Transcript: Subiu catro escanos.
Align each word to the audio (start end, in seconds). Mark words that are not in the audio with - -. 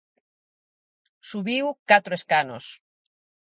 Subiu 1.29 1.65
catro 1.89 2.13
escanos. 2.19 2.65